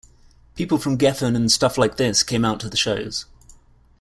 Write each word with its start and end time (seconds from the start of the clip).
People 0.55 0.79
from 0.79 0.97
Geffen 0.97 1.35
and 1.35 1.51
stuff 1.51 1.77
like 1.77 1.97
this 1.97 2.23
came 2.23 2.43
out 2.43 2.59
to 2.61 2.69
the 2.69 2.75
shows. 2.75 3.27